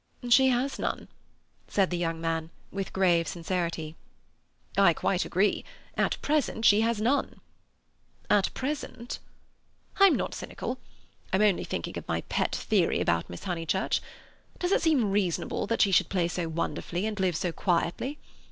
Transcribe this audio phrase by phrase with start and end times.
[0.29, 1.09] "She has none,"
[1.67, 3.95] said the young man, with grave sincerity.
[4.75, 5.63] "I quite agree.
[5.95, 7.39] At present she has none."
[8.27, 9.19] "At present?"
[9.99, 10.79] "I'm not cynical.
[11.31, 14.01] I'm only thinking of my pet theory about Miss Honeychurch.
[14.57, 18.17] Does it seem reasonable that she should play so wonderfully, and live so quietly?